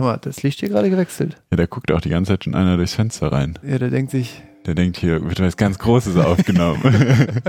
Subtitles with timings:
[0.00, 1.36] Hör mal, das Licht hier gerade gewechselt.
[1.50, 3.58] Ja, da guckt auch die ganze Zeit schon einer durchs Fenster rein.
[3.62, 6.80] Ja, der denkt sich, Der denkt, hier wird was ganz Großes aufgenommen.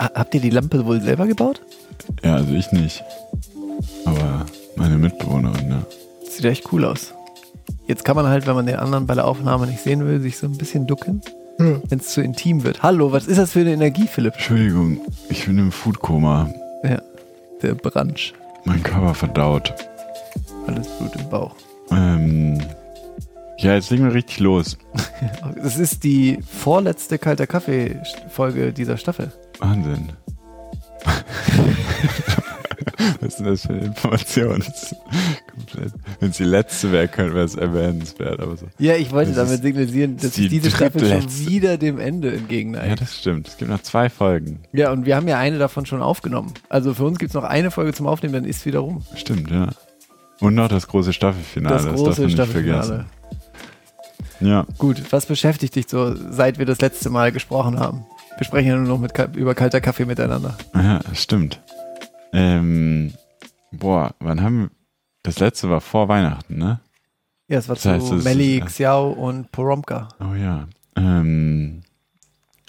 [0.00, 1.60] Ha- habt ihr die Lampe wohl selber gebaut?
[2.22, 3.02] ja, also ich nicht.
[4.04, 4.46] Aber
[4.76, 5.86] meine Mitbewohnerin, ne?
[6.28, 7.14] Sieht echt cool aus.
[7.86, 10.36] Jetzt kann man halt, wenn man den anderen bei der Aufnahme nicht sehen will, sich
[10.38, 11.22] so ein bisschen ducken,
[11.58, 12.82] wenn es zu intim wird.
[12.82, 14.34] Hallo, was ist das für eine Energie, Philipp?
[14.34, 16.50] Entschuldigung, ich bin im Foodkoma.
[16.82, 17.00] Ja,
[17.62, 18.32] der Branch.
[18.64, 19.74] Mein Körper verdaut.
[20.66, 21.54] Alles Blut im Bauch.
[21.90, 22.60] Ähm,
[23.58, 24.76] ja, jetzt legen wir richtig los.
[25.56, 29.32] Das ist die vorletzte kalter Kaffee-Folge dieser Staffel.
[29.58, 30.10] Wahnsinn.
[33.20, 34.58] Was ist denn das für eine Information?
[34.60, 34.94] Das
[36.20, 38.40] Wenn es die letzte wäre, könnte wäre es erwähnenswert.
[38.40, 38.66] Aber so.
[38.78, 42.34] Ja, ich wollte Das damit signalisieren, dass die diese Staffel schon wieder dem Ende Ja,
[42.34, 43.00] entgegenneigt.
[43.00, 43.48] das stimmt.
[43.48, 44.60] Es gibt noch zwei Folgen.
[44.72, 46.52] Ja, und wir haben ja eine davon schon aufgenommen.
[46.68, 49.02] Also für uns gibt es noch eine Folge zum Aufnehmen, dann ist wieder rum.
[49.14, 49.70] Stimmt, ja.
[50.40, 51.74] Und noch das große Staffelfinale.
[51.76, 53.06] Das große nicht Staffelfinale.
[54.40, 58.04] Ja, Gut, was beschäftigt dich so, seit wir das letzte Mal gesprochen haben?
[58.36, 60.58] Wir sprechen ja nur noch mit, über kalter Kaffee miteinander.
[60.74, 61.60] ja, das stimmt.
[62.32, 63.14] Ähm,
[63.72, 64.70] boah, wann haben wir.
[65.22, 66.80] Das letzte war vor Weihnachten, ne?
[67.48, 70.08] Ja, es war Das zu heißt, es ist- Melli, Xiao und Poromka.
[70.20, 70.68] Oh ja.
[70.96, 71.82] Ähm,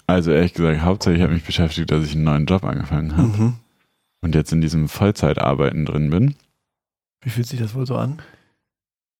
[0.06, 3.54] also ehrlich gesagt, hauptsächlich hat mich beschäftigt, dass ich einen neuen Job angefangen habe Mhm.
[4.22, 6.34] und jetzt in diesem Vollzeitarbeiten drin bin.
[7.22, 8.20] Wie fühlt sich das wohl so an?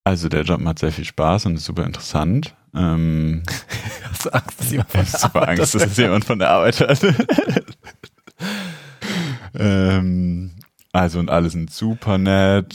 [0.04, 2.54] Also der Job macht sehr viel Spaß und ist super interessant.
[2.74, 3.42] Ähm,
[4.10, 6.80] Hast du Angst, dass jemand ich habe super Angst, dass es jemand von der Arbeit
[6.80, 7.00] hört.
[9.58, 10.52] Ähm,
[10.92, 12.74] also und alle sind super nett.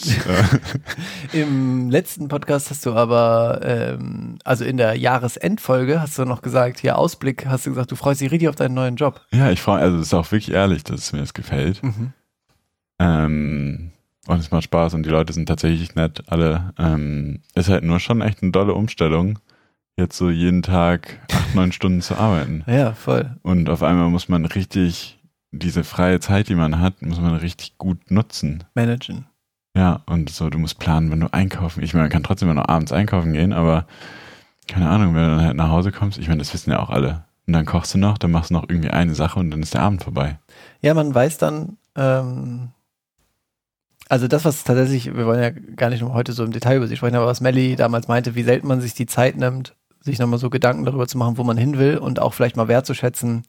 [1.34, 6.80] Im letzten Podcast hast du aber, ähm, also in der Jahresendfolge hast du noch gesagt,
[6.80, 9.22] hier Ausblick, hast du gesagt, du freust dich richtig auf deinen neuen Job.
[9.32, 11.82] ja, ich freue also es ist auch wirklich ehrlich, dass es mir das gefällt.
[13.00, 13.92] Ähm,
[14.28, 16.74] und es macht Spaß und die Leute sind tatsächlich nett, alle.
[16.78, 19.40] Ähm, ist halt nur schon echt eine dolle Umstellung,
[19.98, 22.64] jetzt so jeden Tag acht, neun Stunden zu arbeiten.
[22.68, 23.36] Ja, voll.
[23.42, 25.20] Und auf einmal muss man richtig,
[25.54, 28.64] diese freie Zeit, die man hat, muss man richtig gut nutzen.
[28.74, 29.26] Managen.
[29.76, 31.84] Ja, und so, du musst planen, wenn du einkaufen.
[31.84, 33.86] Ich meine, man kann trotzdem immer noch abends einkaufen gehen, aber
[34.68, 36.90] keine Ahnung, wenn du dann halt nach Hause kommst, ich meine, das wissen ja auch
[36.90, 37.26] alle.
[37.48, 39.74] Und dann kochst du noch, dann machst du noch irgendwie eine Sache und dann ist
[39.74, 40.40] der Abend vorbei.
[40.82, 42.70] Ja, man weiß dann, ähm,
[44.10, 46.88] also das, was tatsächlich, wir wollen ja gar nicht nur heute so im Detail über
[46.88, 50.20] sie sprechen, aber was Melly damals meinte, wie selten man sich die Zeit nimmt, sich
[50.20, 53.44] nochmal so Gedanken darüber zu machen, wo man hin will und auch vielleicht mal wertzuschätzen,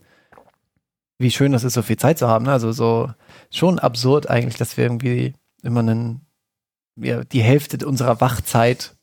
[1.24, 2.44] wie schön das ist, so viel Zeit zu haben.
[2.44, 2.52] ne?
[2.52, 3.10] Also so
[3.50, 6.20] schon absurd eigentlich, dass wir irgendwie immer einen,
[6.96, 8.94] ja, die Hälfte unserer Wachzeit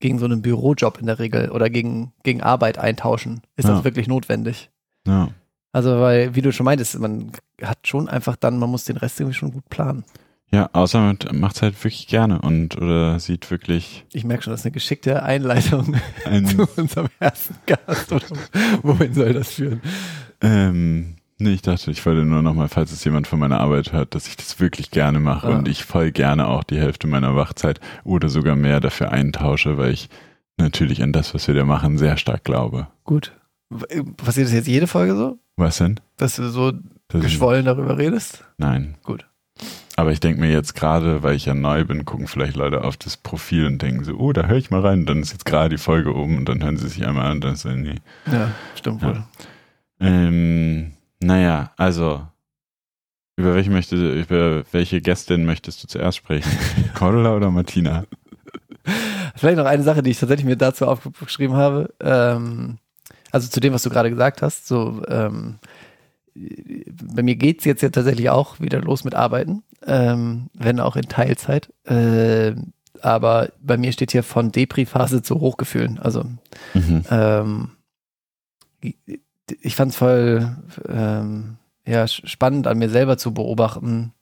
[0.00, 3.42] gegen so einen Bürojob in der Regel oder gegen, gegen Arbeit eintauschen.
[3.56, 3.74] Ist Ja.
[3.74, 4.70] das wirklich notwendig?
[5.06, 5.28] Ja.
[5.72, 9.18] Also, weil, wie du schon meintest, man hat schon einfach dann, man muss den Rest
[9.20, 10.04] irgendwie schon gut planen.
[10.52, 14.52] Ja, außer man macht es halt wirklich gerne und oder sieht wirklich Ich merke schon,
[14.52, 15.96] das ist eine geschickte Einleitung
[16.26, 18.12] ein, zu unserem ersten Gast.
[18.12, 18.26] Oder
[18.82, 19.80] wohin soll das führen?
[20.40, 24.14] ähm, nee, ich dachte, ich wollte nur nochmal, falls es jemand von meiner Arbeit hört,
[24.14, 25.58] dass ich das wirklich gerne mache Ah.
[25.58, 29.92] und ich voll gerne auch die Hälfte meiner Wachzeit oder sogar mehr dafür eintausche, weil
[29.92, 30.08] ich
[30.56, 32.86] natürlich an das, was wir da machen, sehr stark glaube.
[33.04, 33.32] Gut.
[34.16, 35.38] Passiert das jetzt jede Folge so?
[35.56, 35.98] Was denn?
[36.16, 36.82] Dass du so Das
[37.18, 38.44] ist- geschwollen darüber redest?
[38.58, 38.94] Nein.
[39.02, 39.26] Gut.
[39.96, 42.96] Aber ich denke mir jetzt gerade, weil ich ja neu bin, gucken vielleicht Leute auf
[42.96, 45.06] das Profil und denken so, oh, da höre ich mal rein.
[45.06, 47.44] Dann ist jetzt gerade die Folge oben und dann hören sie sich einmal an und
[47.44, 47.94] dann so, nee.
[48.30, 49.08] Ja, stimmt Ja.
[49.08, 49.22] wohl.
[50.00, 50.93] Ähm,
[51.24, 52.26] naja, also,
[53.36, 56.50] über welche möchte, über welche Gästin möchtest du zuerst sprechen?
[56.94, 58.04] Cordula oder Martina?
[59.36, 61.92] Vielleicht noch eine Sache, die ich tatsächlich mir dazu aufgeschrieben habe.
[62.00, 62.78] Ähm,
[63.32, 64.68] also zu dem, was du gerade gesagt hast.
[64.68, 65.56] So, ähm,
[66.34, 71.08] bei mir geht's jetzt ja tatsächlich auch wieder los mit Arbeiten, ähm, wenn auch in
[71.08, 71.72] Teilzeit.
[71.86, 75.98] Ähm, aber bei mir steht hier von Depri-Phase zu Hochgefühlen.
[75.98, 76.24] Also
[76.74, 77.04] Mhm.
[77.10, 77.70] ähm,
[79.60, 80.56] ich fand es voll
[80.88, 81.56] ähm,
[81.86, 84.12] ja, spannend an mir selber zu beobachten,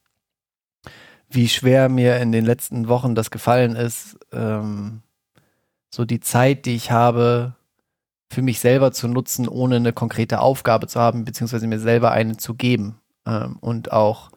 [1.30, 5.02] wie schwer mir in den letzten Wochen das gefallen ist, ähm,
[5.90, 7.54] so die Zeit, die ich habe,
[8.30, 12.36] für mich selber zu nutzen, ohne eine konkrete Aufgabe zu haben, beziehungsweise mir selber eine
[12.38, 14.30] zu geben ähm, und auch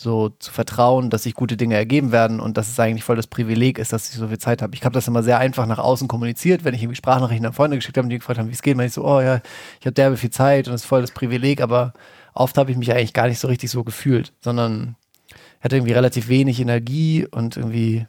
[0.00, 3.26] so zu vertrauen, dass sich gute Dinge ergeben werden und dass es eigentlich voll das
[3.26, 4.74] Privileg ist, dass ich so viel Zeit habe.
[4.74, 7.76] Ich habe das immer sehr einfach nach außen kommuniziert, wenn ich irgendwie Sprachnachrichten an Freunde
[7.76, 9.42] geschickt habe und die gefragt haben, wie es geht, meine ich so, oh ja,
[9.78, 11.92] ich habe derbe viel Zeit und es ist voll das Privileg, aber
[12.32, 14.96] oft habe ich mich eigentlich gar nicht so richtig so gefühlt, sondern
[15.60, 18.06] hatte irgendwie relativ wenig Energie und irgendwie,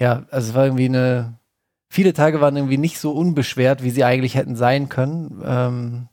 [0.00, 1.34] ja, also es war irgendwie eine,
[1.88, 5.42] viele Tage waren irgendwie nicht so unbeschwert, wie sie eigentlich hätten sein können.
[5.44, 6.08] Ähm,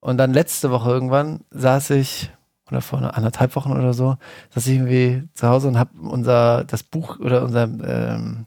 [0.00, 2.32] und dann letzte Woche irgendwann saß ich,
[2.72, 4.16] oder vor anderthalb Wochen oder so,
[4.54, 8.46] dass ich irgendwie zu Hause und habe unser das Buch oder unser ähm,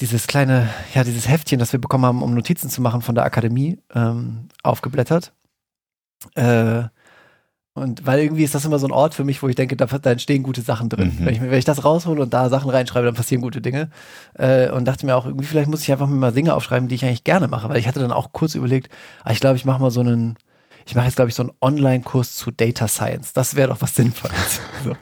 [0.00, 3.24] dieses kleine, ja, dieses Heftchen, das wir bekommen haben, um Notizen zu machen von der
[3.24, 5.32] Akademie, ähm, aufgeblättert.
[6.34, 6.84] Äh,
[7.72, 9.86] und weil irgendwie ist das immer so ein Ort für mich, wo ich denke, da,
[9.86, 11.16] da entstehen gute Sachen drin.
[11.18, 11.24] Mhm.
[11.24, 13.90] Wenn, ich, wenn ich das raushole und da Sachen reinschreibe, dann passieren gute Dinge.
[14.34, 17.04] Äh, und dachte mir auch, irgendwie vielleicht muss ich einfach mal Dinge aufschreiben, die ich
[17.04, 17.68] eigentlich gerne mache.
[17.68, 18.90] Weil ich hatte dann auch kurz überlegt,
[19.22, 20.36] ah, ich glaube, ich mache mal so einen,
[20.86, 23.32] ich mache jetzt, glaube ich, so einen Online-Kurs zu Data Science.
[23.32, 24.60] Das wäre doch was Sinnvolles.
[24.84, 24.96] so.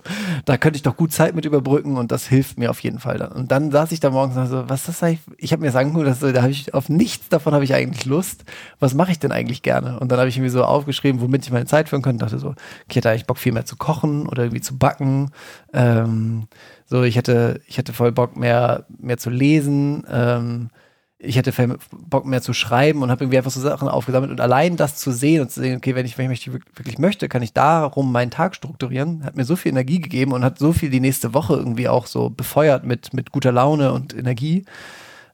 [0.45, 3.19] Da könnte ich doch gut Zeit mit überbrücken und das hilft mir auf jeden Fall
[3.19, 3.33] dann.
[3.33, 5.21] Und dann saß ich da morgens und so, was ist das eigentlich?
[5.39, 8.05] Ich habe mir das angeguckt, dass, da habe ich auf nichts davon habe ich eigentlich
[8.05, 8.45] Lust.
[8.81, 9.99] Was mache ich denn eigentlich gerne?
[10.01, 12.25] Und dann habe ich irgendwie so aufgeschrieben, womit ich meine Zeit führen könnte.
[12.25, 12.59] Dachte so, okay,
[12.89, 15.31] ich hätte eigentlich Bock viel mehr zu kochen oder irgendwie zu backen.
[15.73, 16.49] Ähm,
[16.87, 20.05] so, ich hätte, ich hätte voll Bock mehr, mehr zu lesen.
[20.11, 20.71] Ähm,
[21.21, 21.53] ich hätte
[21.91, 25.11] Bock mehr zu schreiben und habe irgendwie einfach so Sachen aufgesammelt und allein das zu
[25.11, 28.31] sehen und zu sehen, okay, wenn ich, wenn ich wirklich möchte, kann ich darum meinen
[28.31, 31.55] Tag strukturieren, hat mir so viel Energie gegeben und hat so viel die nächste Woche
[31.55, 34.65] irgendwie auch so befeuert mit, mit guter Laune und Energie.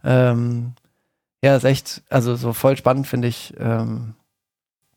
[0.02, 0.72] Ähm,
[1.42, 4.14] ja, ist echt, also so voll spannend finde ich, ähm,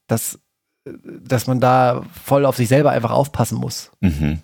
[0.07, 0.39] dass,
[0.85, 3.91] dass man da voll auf sich selber einfach aufpassen muss.
[3.99, 4.39] Mhm.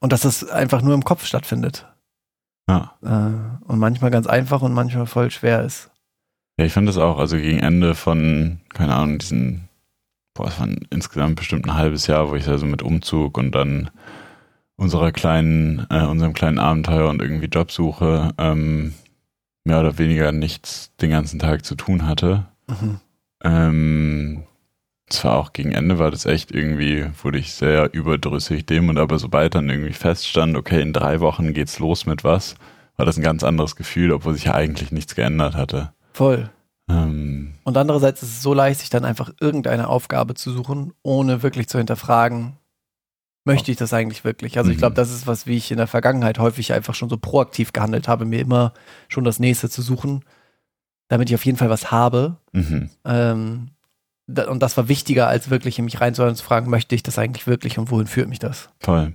[0.00, 1.86] Und dass das einfach nur im Kopf stattfindet.
[2.68, 2.96] Ja.
[3.02, 5.90] Äh, und manchmal ganz einfach und manchmal voll schwer ist.
[6.58, 9.68] Ja, ich fand das auch, also gegen Ende von, keine Ahnung, diesen,
[10.34, 13.52] boah, es waren insgesamt bestimmt ein halbes Jahr, wo ich da so mit Umzug und
[13.52, 13.90] dann
[14.76, 18.94] unserer kleinen, äh, unserem kleinen Abenteuer und irgendwie Jobsuche ähm,
[19.64, 22.46] mehr oder weniger nichts den ganzen Tag zu tun hatte.
[22.66, 23.00] Mhm.
[23.44, 24.42] Ähm,
[25.08, 29.18] zwar auch gegen Ende war das echt irgendwie, wurde ich sehr überdrüssig dem und aber
[29.18, 32.54] sobald dann irgendwie feststand, okay, in drei Wochen geht's los mit was,
[32.96, 35.92] war das ein ganz anderes Gefühl, obwohl sich ja eigentlich nichts geändert hatte.
[36.12, 36.50] Voll.
[36.88, 41.42] Ähm, und andererseits ist es so leicht, sich dann einfach irgendeine Aufgabe zu suchen, ohne
[41.42, 42.56] wirklich zu hinterfragen,
[43.44, 44.58] möchte ich das eigentlich wirklich?
[44.58, 44.96] Also ich glaube, mhm.
[44.96, 48.24] das ist was, wie ich in der Vergangenheit häufig einfach schon so proaktiv gehandelt habe,
[48.24, 48.72] mir immer
[49.08, 50.24] schon das nächste zu suchen,
[51.08, 52.36] damit ich auf jeden Fall was habe.
[52.52, 52.90] Mhm.
[53.04, 53.70] Ähm,
[54.48, 57.18] und das war wichtiger, als wirklich in mich reinzuhören und zu fragen, möchte ich das
[57.18, 58.68] eigentlich wirklich und wohin führt mich das?
[58.80, 59.14] Toll.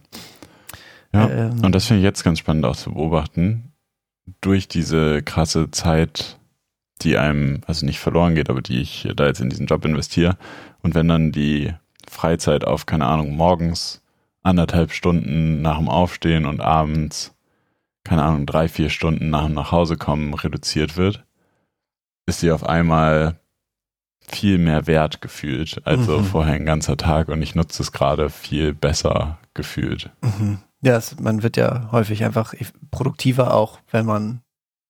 [1.13, 3.71] Ja, ähm, und das finde ich jetzt ganz spannend auch zu beobachten.
[4.41, 6.37] Durch diese krasse Zeit,
[7.01, 10.37] die einem, also nicht verloren geht, aber die ich da jetzt in diesen Job investiere.
[10.81, 11.73] Und wenn dann die
[12.09, 14.01] Freizeit auf, keine Ahnung, morgens
[14.43, 17.35] anderthalb Stunden nach dem Aufstehen und abends,
[18.03, 21.25] keine Ahnung, drei, vier Stunden nach dem Nachhausekommen reduziert wird,
[22.25, 23.39] ist sie auf einmal
[24.29, 26.25] viel mehr Wert gefühlt, also mhm.
[26.25, 30.09] vorher ein ganzer Tag und ich nutze es gerade viel besser gefühlt.
[30.21, 30.59] Mhm.
[30.81, 32.53] Ja, es, man wird ja häufig einfach
[32.91, 34.41] produktiver auch, wenn man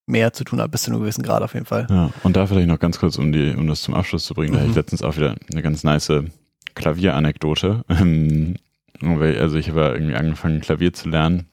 [0.07, 1.87] mehr zu tun hat, bis zu einem gewissen Grad auf jeden Fall.
[1.89, 4.51] Ja, und da vielleicht noch ganz kurz, um die, um das zum Abschluss zu bringen,
[4.51, 4.55] mhm.
[4.55, 6.11] da hatte ich letztens auch wieder eine ganz nice
[6.75, 7.83] Klavieranekdote.
[7.87, 11.47] also ich habe irgendwie angefangen, Klavier zu lernen.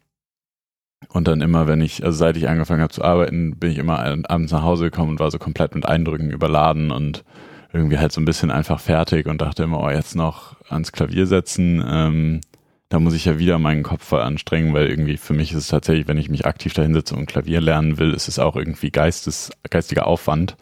[1.08, 3.98] Und dann immer, wenn ich, also seit ich angefangen habe zu arbeiten, bin ich immer
[3.98, 7.24] abends nach Hause gekommen und war so komplett mit Eindrücken überladen und
[7.74, 11.26] irgendwie halt so ein bisschen einfach fertig und dachte immer, oh, jetzt noch ans Klavier
[11.26, 12.40] setzen, ähm,
[12.88, 15.66] da muss ich ja wieder meinen Kopf voll anstrengen, weil irgendwie für mich ist es
[15.68, 19.50] tatsächlich, wenn ich mich aktiv dahinsetze und Klavier lernen will, ist es auch irgendwie Geistes,
[19.68, 20.56] geistiger Aufwand.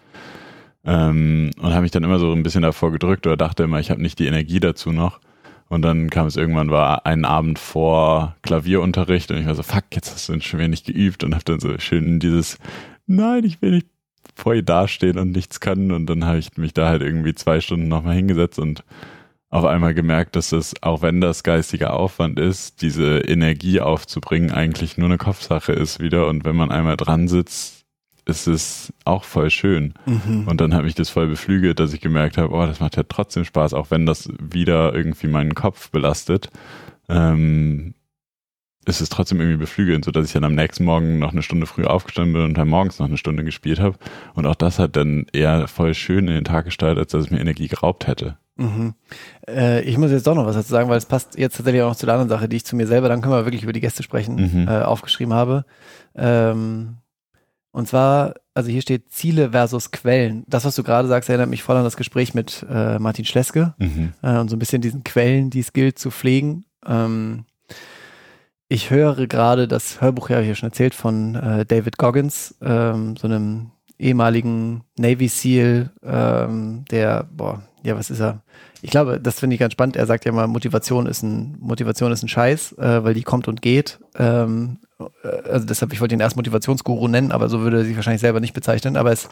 [0.84, 3.90] Ähm, und habe mich dann immer so ein bisschen davor gedrückt oder dachte immer, ich
[3.90, 5.20] habe nicht die Energie dazu noch.
[5.68, 9.84] Und dann kam es irgendwann, war ein Abend vor Klavierunterricht und ich war so, fuck,
[9.92, 12.58] jetzt hast du schon wenig geübt und habe dann so schön dieses,
[13.06, 13.91] nein, ich will nicht
[14.46, 15.92] ihr dastehen und nichts kann.
[15.92, 18.84] Und dann habe ich mich da halt irgendwie zwei Stunden nochmal hingesetzt und
[19.50, 24.96] auf einmal gemerkt, dass es, auch wenn das geistiger Aufwand ist, diese Energie aufzubringen, eigentlich
[24.96, 26.26] nur eine Kopfsache ist wieder.
[26.26, 27.84] Und wenn man einmal dran sitzt,
[28.24, 29.92] ist es auch voll schön.
[30.06, 30.48] Mhm.
[30.48, 33.02] Und dann habe ich das voll beflügelt, dass ich gemerkt habe, oh, das macht ja
[33.06, 36.48] trotzdem Spaß, auch wenn das wieder irgendwie meinen Kopf belastet.
[37.10, 37.94] Ähm,
[38.84, 41.90] ist es trotzdem irgendwie beflügelnd, sodass ich dann am nächsten Morgen noch eine Stunde früher
[41.90, 43.96] aufgestanden bin und dann morgens noch eine Stunde gespielt habe.
[44.34, 47.30] Und auch das hat dann eher voll schön in den Tag gestaltet, als dass es
[47.30, 48.38] mir Energie geraubt hätte.
[48.56, 48.94] Mhm.
[49.48, 51.90] Äh, ich muss jetzt doch noch was dazu sagen, weil es passt jetzt tatsächlich auch
[51.90, 53.72] noch zu der anderen Sache, die ich zu mir selber, dann können wir wirklich über
[53.72, 54.68] die Gäste sprechen, mhm.
[54.68, 55.64] äh, aufgeschrieben habe.
[56.14, 56.96] Ähm,
[57.70, 60.44] und zwar, also hier steht Ziele versus Quellen.
[60.46, 63.74] Das, was du gerade sagst, erinnert mich voll an das Gespräch mit äh, Martin Schleske
[63.78, 64.12] mhm.
[64.22, 66.66] äh, und so ein bisschen diesen Quellen, die es gilt zu pflegen.
[66.86, 67.46] Ähm,
[68.72, 73.16] ich höre gerade das Hörbuch, ja, ich ja schon erzählt, von äh, David Goggins, ähm,
[73.18, 78.42] so einem ehemaligen Navy SEAL, ähm, der, boah, ja, was ist er?
[78.80, 79.96] Ich glaube, das finde ich ganz spannend.
[79.96, 83.46] Er sagt ja mal, Motivation ist ein, Motivation ist ein Scheiß, äh, weil die kommt
[83.46, 84.00] und geht.
[84.16, 84.78] Ähm,
[85.22, 88.22] äh, also deshalb, ich wollte ihn erst Motivationsguru nennen, aber so würde er sich wahrscheinlich
[88.22, 88.96] selber nicht bezeichnen.
[88.96, 89.28] Aber es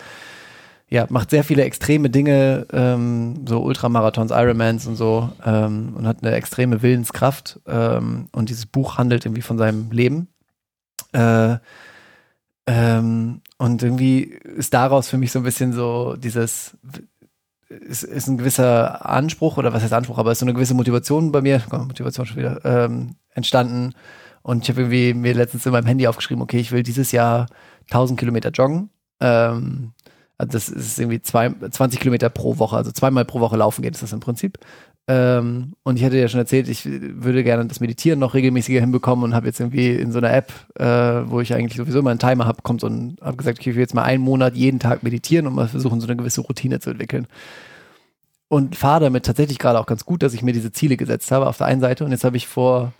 [0.90, 6.18] ja, macht sehr viele extreme Dinge, ähm, so Ultramarathons, Ironmans und so, ähm, und hat
[6.22, 7.60] eine extreme Willenskraft.
[7.66, 10.26] Ähm, und dieses Buch handelt irgendwie von seinem Leben.
[11.12, 11.58] Äh,
[12.66, 16.76] ähm, und irgendwie ist daraus für mich so ein bisschen so dieses,
[17.68, 21.30] ist, ist ein gewisser Anspruch, oder was heißt Anspruch, aber ist so eine gewisse Motivation
[21.30, 23.94] bei mir, Motivation schon wieder, ähm, entstanden.
[24.42, 27.46] Und ich habe irgendwie mir letztens in meinem Handy aufgeschrieben, okay, ich will dieses Jahr
[27.90, 28.90] 1000 Kilometer joggen.
[29.20, 29.92] Ähm,
[30.40, 33.94] also das ist irgendwie zwei, 20 Kilometer pro Woche, also zweimal pro Woche laufen geht,
[33.94, 34.58] ist das im Prinzip.
[35.06, 39.22] Ähm, und ich hatte ja schon erzählt, ich würde gerne das Meditieren noch regelmäßiger hinbekommen
[39.22, 42.18] und habe jetzt irgendwie in so einer App, äh, wo ich eigentlich sowieso immer einen
[42.18, 44.78] Timer habe, kommt so ein, habe gesagt, okay, ich will jetzt mal einen Monat jeden
[44.78, 47.26] Tag meditieren und mal versuchen, so eine gewisse Routine zu entwickeln.
[48.48, 51.48] Und fahre damit tatsächlich gerade auch ganz gut, dass ich mir diese Ziele gesetzt habe
[51.48, 52.06] auf der einen Seite.
[52.06, 52.94] Und jetzt habe ich vor,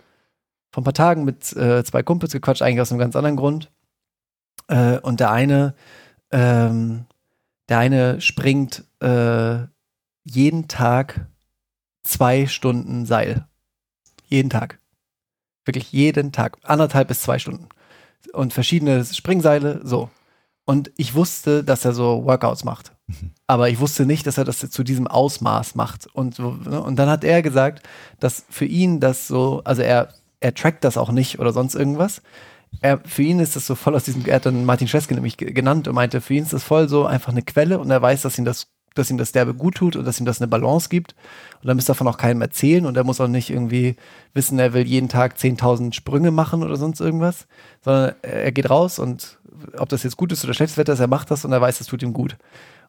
[0.71, 3.71] vor ein paar Tagen mit äh, zwei Kumpels gequatscht, eigentlich aus einem ganz anderen Grund.
[4.67, 5.73] Äh, und der eine
[6.31, 7.05] ähm,
[7.69, 9.59] der eine springt äh,
[10.23, 11.27] jeden Tag
[12.03, 13.47] zwei Stunden Seil.
[14.27, 14.79] Jeden Tag.
[15.65, 16.57] Wirklich jeden Tag.
[16.63, 17.67] Anderthalb bis zwei Stunden.
[18.33, 20.09] Und verschiedene Springseile, so.
[20.65, 22.93] Und ich wusste, dass er so Workouts macht.
[23.07, 23.31] Mhm.
[23.47, 26.07] Aber ich wusste nicht, dass er das zu diesem Ausmaß macht.
[26.13, 26.81] Und, ne?
[26.81, 27.83] und dann hat er gesagt,
[28.19, 32.21] dass für ihn das so, also er, er trackt das auch nicht oder sonst irgendwas
[32.79, 35.37] er, für ihn ist das so voll aus diesem, er hat dann Martin Scheske nämlich
[35.37, 38.21] genannt und meinte, für ihn ist das voll so einfach eine Quelle und er weiß,
[38.21, 40.89] dass ihm das, dass ihm das derbe gut tut und dass ihm das eine Balance
[40.89, 41.15] gibt.
[41.61, 43.95] Und dann muss davon auch keinem erzählen und er muss auch nicht irgendwie
[44.33, 47.47] wissen, er will jeden Tag 10.000 Sprünge machen oder sonst irgendwas,
[47.83, 49.37] sondern er geht raus und
[49.77, 51.77] ob das jetzt gut ist oder schlechtes Wetter ist, er macht das und er weiß,
[51.77, 52.37] das tut ihm gut.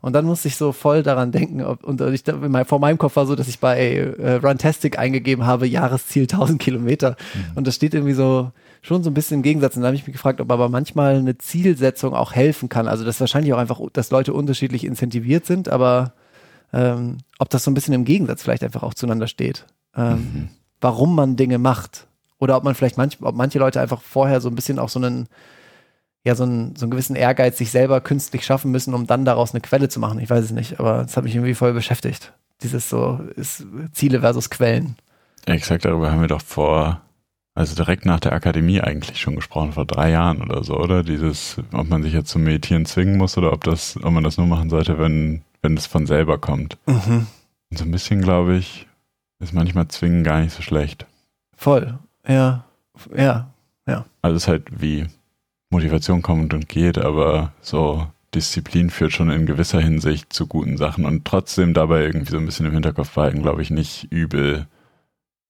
[0.01, 2.25] Und dann musste ich so voll daran denken, ob, und ich,
[2.67, 7.17] vor meinem Kopf war so, dass ich bei äh, Runtastic eingegeben habe, Jahresziel 1000 Kilometer.
[7.35, 7.45] Mhm.
[7.55, 8.51] Und das steht irgendwie so,
[8.83, 9.77] schon so ein bisschen im Gegensatz.
[9.77, 12.89] Und da habe ich mich gefragt, ob aber manchmal eine Zielsetzung auch helfen kann.
[12.89, 16.13] Also das wahrscheinlich auch einfach, dass Leute unterschiedlich incentiviert sind, aber
[16.73, 19.67] ähm, ob das so ein bisschen im Gegensatz vielleicht einfach auch zueinander steht.
[19.97, 20.49] Ähm, mhm.
[20.81, 22.09] Warum man Dinge macht.
[22.39, 24.99] Oder ob man vielleicht manch, ob manche Leute einfach vorher so ein bisschen auch so
[24.99, 25.29] einen,
[26.25, 29.53] ja, so einen, so einen gewissen Ehrgeiz sich selber künstlich schaffen müssen, um dann daraus
[29.53, 30.19] eine Quelle zu machen.
[30.19, 32.33] Ich weiß es nicht, aber das hat mich irgendwie voll beschäftigt.
[32.65, 34.97] Dieses so ist Ziele versus Quellen.
[35.47, 37.01] Exakt, darüber haben wir doch vor
[37.55, 41.03] also direkt nach der Akademie eigentlich schon gesprochen, vor drei Jahren oder so, oder?
[41.03, 44.39] Dieses, ob man sich jetzt zum Meditieren zwingen muss oder ob das, ob man das
[44.39, 46.79] nur machen sollte, wenn, wenn es von selber kommt.
[46.87, 47.27] Mhm.
[47.71, 48.87] Und so ein bisschen, glaube ich,
[49.41, 51.07] ist manchmal zwingen gar nicht so schlecht.
[51.57, 52.65] Voll, ja,
[53.17, 53.51] ja,
[53.87, 54.05] ja.
[54.23, 55.07] Also es ist halt wie
[55.71, 61.05] Motivation kommt und geht, aber so Disziplin führt schon in gewisser Hinsicht zu guten Sachen
[61.05, 64.67] und trotzdem dabei irgendwie so ein bisschen im Hinterkopf behalten, glaube ich, nicht übel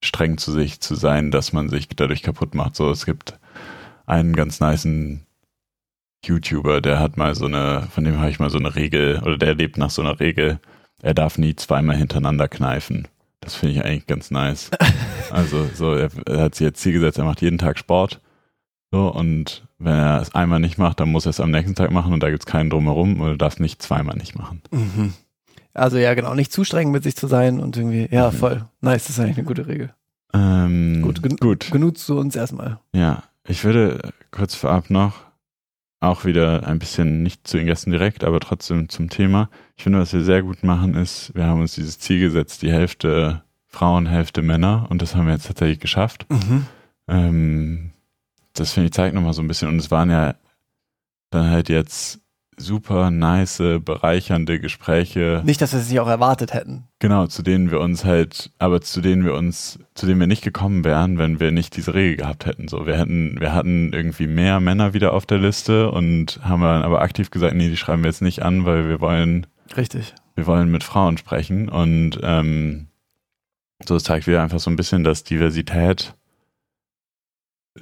[0.03, 2.77] streng zu sich zu sein, dass man sich dadurch kaputt macht.
[2.77, 3.39] So, es gibt
[4.07, 5.27] einen ganz niceen
[6.25, 9.39] YouTuber, der hat mal so eine, von dem habe ich mal so eine Regel, oder
[9.39, 10.61] der lebt nach so einer Regel,
[11.01, 13.09] er darf nie zweimal hintereinander kneifen.
[13.41, 14.71] Das finde ich eigentlich ganz nice.
[15.31, 18.21] Also, so, er, er hat sich jetzt Ziel gesetzt, er macht jeden Tag Sport.
[18.91, 21.91] So, und wenn er es einmal nicht macht, dann muss er es am nächsten Tag
[21.91, 24.61] machen und da gibt es keinen drumherum oder darf nicht zweimal nicht machen.
[24.71, 25.15] Mhm.
[25.75, 28.37] Also ja, genau, nicht zu streng mit sich zu sein und irgendwie, ja, mhm.
[28.37, 28.65] voll.
[28.81, 29.95] Nice, das ist eigentlich eine gute Regel.
[30.35, 31.71] Ähm, gut, gen gut.
[31.71, 32.79] Genug zu uns erstmal.
[32.95, 35.25] Ja, ich würde kurz vorab noch
[36.03, 39.49] auch wieder ein bisschen nicht zu den Gästen direkt, aber trotzdem zum Thema.
[39.77, 42.73] Ich finde, was wir sehr gut machen, ist, wir haben uns dieses Ziel gesetzt, die
[42.73, 46.27] Hälfte Frauen, Hälfte Männer und das haben wir jetzt tatsächlich geschafft.
[46.29, 46.67] Mhm.
[47.07, 47.91] Ähm,
[48.53, 50.35] das finde ich zeigt nochmal so ein bisschen und es waren ja
[51.31, 52.21] dann halt jetzt
[52.57, 55.43] super nice, bereichernde Gespräche.
[55.45, 56.85] Nicht, dass wir es nicht auch erwartet hätten.
[56.99, 60.45] Genau, zu denen wir uns halt, aber zu denen wir uns, zu denen wir nicht
[60.45, 62.69] gekommen wären, wenn wir nicht diese Regel gehabt hätten.
[62.69, 66.83] So, wir hätten, wir hatten irgendwie mehr Männer wieder auf der Liste und haben dann
[66.83, 69.47] aber aktiv gesagt, nee, die schreiben wir jetzt nicht an, weil wir wollen.
[69.77, 70.15] Richtig.
[70.35, 72.89] Wir wollen mit Frauen sprechen und ähm,
[73.85, 76.15] so zeigt wieder einfach so ein bisschen, dass Diversität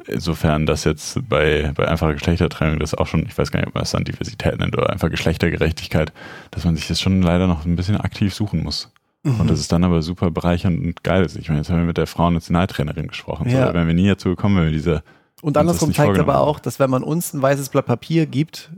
[0.07, 3.75] Insofern das jetzt bei, bei einfacher Geschlechtertrennung, das auch schon, ich weiß gar nicht, ob
[3.75, 6.13] man es dann Diversität nennt oder einfach Geschlechtergerechtigkeit,
[6.53, 8.93] dass man sich das schon leider noch ein bisschen aktiv suchen muss.
[9.25, 9.41] Mhm.
[9.41, 11.37] Und das ist dann aber super bereichernd und geil ist.
[11.37, 13.51] Ich meine, jetzt haben wir mit der Frauennationaltrainerin gesprochen.
[13.51, 13.67] Ja.
[13.67, 15.03] So, wären wir nie dazu gekommen, wenn wir diese.
[15.43, 18.71] Und andersrum zeigt es aber auch, dass wenn man uns ein weißes Blatt Papier gibt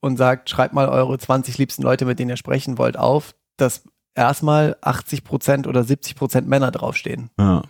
[0.00, 3.84] und sagt, schreibt mal eure 20 liebsten Leute, mit denen ihr sprechen wollt, auf, dass
[4.14, 7.30] erstmal 80 Prozent oder 70 Prozent Männer draufstehen.
[7.38, 7.62] Ja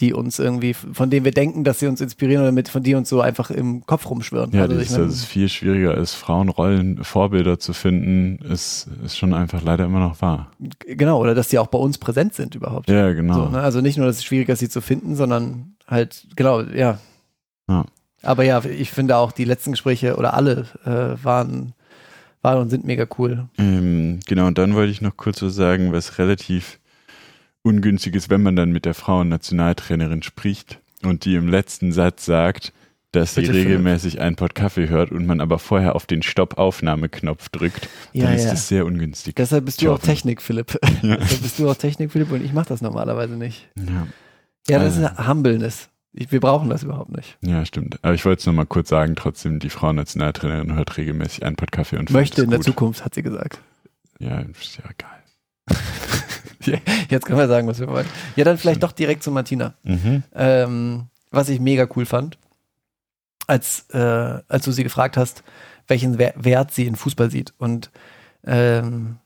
[0.00, 2.94] die uns irgendwie, von denen wir denken, dass sie uns inspirieren oder mit, von die
[2.94, 4.50] uns so einfach im Kopf rumschwirren.
[4.52, 9.16] Ja, also das, ist, das ist viel schwieriger ist, Frauenrollen, Vorbilder zu finden, ist, ist
[9.16, 10.50] schon einfach leider immer noch wahr.
[10.86, 12.90] Genau, oder dass die auch bei uns präsent sind überhaupt.
[12.90, 13.34] Ja, genau.
[13.34, 13.60] So, ne?
[13.60, 16.98] Also nicht nur, dass es schwieriger ist, sie zu finden, sondern halt, genau, ja.
[17.68, 17.84] ja.
[18.22, 21.74] Aber ja, ich finde auch die letzten Gespräche oder alle äh, waren
[22.44, 23.48] waren und sind mega cool.
[23.58, 26.78] Ähm, genau, und dann wollte ich noch kurz was sagen, was relativ
[27.64, 32.72] ungünstig ist, wenn man dann mit der Frauen-Nationaltrainerin spricht und die im letzten Satz sagt,
[33.12, 37.48] dass Bitte, sie regelmäßig einen Pott Kaffee hört und man aber vorher auf den Stopp-Aufnahme-Knopf
[37.50, 38.50] drückt, Ja, dann ist ja.
[38.50, 39.36] das sehr ungünstig.
[39.36, 39.98] Deshalb bist du auch.
[40.00, 40.78] Technik, Philipp.
[41.02, 43.68] Deshalb bist du auch Technik, Philipp, und ich mache das normalerweise nicht.
[43.76, 44.06] Ja,
[44.68, 45.06] Ja, das Also.
[45.06, 45.88] ist Humbleness.
[46.16, 47.36] Ich, wir brauchen das überhaupt nicht.
[47.40, 47.98] ja, stimmt.
[48.02, 51.98] Aber ich wollte es nochmal kurz sagen, trotzdem, die Frauen-Nationaltrainerin hört regelmäßig einen Pott Kaffee
[51.98, 52.60] und Möchte in der.
[52.60, 53.60] Zukunft, hat sie gesagt.
[54.20, 55.10] Ja, ist ja egal.
[57.10, 58.06] Jetzt können wir sagen, was wir wollen.
[58.36, 59.74] Ja, dann vielleicht doch direkt zu Martina.
[59.82, 60.22] Mhm.
[60.34, 62.38] Ähm, was ich mega cool fand,
[63.46, 65.42] als, äh, als du sie gefragt hast,
[65.86, 67.52] welchen Wer- Wert sie in Fußball sieht.
[67.58, 67.90] Und
[68.44, 69.16] ähm,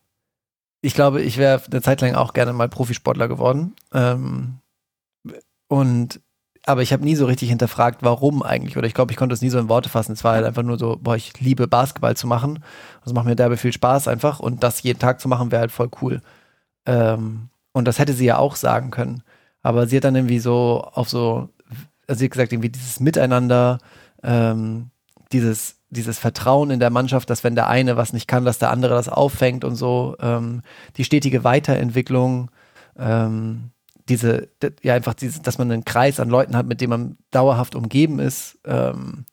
[0.81, 3.75] ich glaube, ich wäre eine Zeit lang auch gerne mal Profisportler geworden.
[3.93, 4.59] Ähm,
[5.69, 6.21] und
[6.65, 8.77] aber ich habe nie so richtig hinterfragt, warum eigentlich.
[8.77, 10.13] Oder ich glaube, ich konnte es nie so in Worte fassen.
[10.13, 12.63] Es war halt einfach nur so, boah, ich liebe Basketball zu machen.
[13.05, 14.39] Das macht mir derbe viel Spaß einfach.
[14.39, 16.21] Und das jeden Tag zu machen, wäre halt voll cool.
[16.89, 19.23] Ähm, und das hätte sie ja auch sagen können.
[19.63, 21.51] Aber sie hat dann irgendwie so auf so,
[22.09, 23.79] also sie hat gesagt, irgendwie dieses Miteinander,
[24.23, 24.91] ähm,
[25.31, 28.71] dieses, dieses Vertrauen in der Mannschaft, dass wenn der eine was nicht kann, dass der
[28.71, 30.63] andere das auffängt und so, ähm,
[30.97, 32.51] die stetige Weiterentwicklung,
[32.99, 33.71] ähm,
[34.09, 34.49] diese,
[34.83, 38.19] ja einfach diese, dass man einen Kreis an Leuten hat, mit dem man dauerhaft umgeben
[38.19, 38.59] ist.
[38.65, 39.27] Ähm,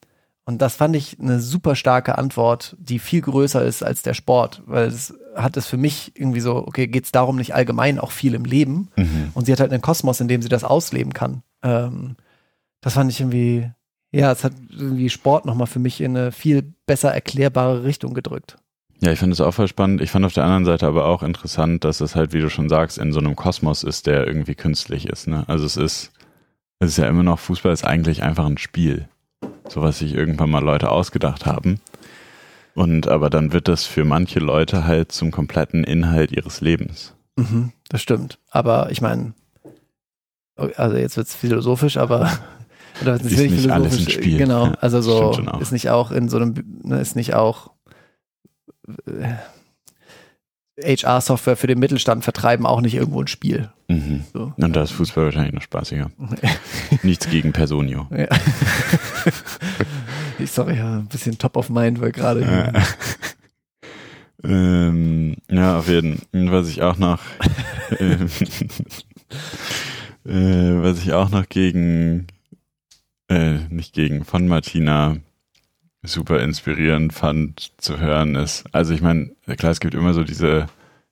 [0.44, 4.62] und das fand ich eine super starke Antwort, die viel größer ist als der Sport,
[4.66, 8.12] weil es hat es für mich irgendwie so, okay, geht es darum nicht allgemein auch
[8.12, 8.90] viel im Leben?
[8.96, 9.32] Mhm.
[9.34, 11.44] Und sie hat halt einen Kosmos, in dem sie das ausleben kann.
[11.62, 12.16] Ähm,
[12.82, 13.70] das fand ich irgendwie,
[14.12, 18.58] ja, es hat irgendwie Sport nochmal für mich in eine viel besser erklärbare Richtung gedrückt.
[19.02, 20.02] Ja, ich finde es auch voll spannend.
[20.02, 22.70] Ich fand auf der anderen Seite aber auch interessant, dass es halt, wie du schon
[22.70, 25.28] sagst, in so einem Kosmos ist, der irgendwie künstlich ist.
[25.28, 25.44] Ne?
[25.48, 26.12] Also es ist,
[26.80, 29.10] es ist ja immer noch, Fußball ist eigentlich einfach ein Spiel.
[29.68, 31.80] So was sich irgendwann mal Leute ausgedacht haben.
[32.76, 37.16] Und aber dann wird das für manche Leute halt zum kompletten Inhalt ihres Lebens.
[37.38, 38.38] Mhm, das stimmt.
[38.52, 39.34] Aber ich meine,
[40.56, 42.30] also jetzt wird es philosophisch, aber
[43.02, 44.38] oder es Ist nicht alles ein Spiel.
[44.38, 47.72] Genau, also so ist nicht auch in so einem, ne, ist nicht auch
[49.08, 49.36] äh,
[50.84, 53.70] HR-Software für den Mittelstand vertreiben auch nicht irgendwo ein Spiel.
[53.88, 54.26] Mhm.
[54.34, 54.52] So.
[54.58, 56.12] Und da ist Fußball wahrscheinlich noch spaßiger.
[57.04, 58.08] Nichts gegen Personio.
[58.12, 58.28] Ja.
[60.40, 62.82] ich sorry, ja, ein bisschen top of mind, weil gerade Äh,
[64.44, 66.52] ähm, ja, auf jeden Fall.
[66.52, 67.20] Was ich auch noch,
[68.00, 68.30] ähm,
[70.26, 72.28] äh, was ich auch noch gegen,
[73.30, 75.18] äh, nicht gegen, von Martina
[76.04, 80.68] super inspirierend fand zu hören ist, also ich meine, klar, es gibt immer so diese,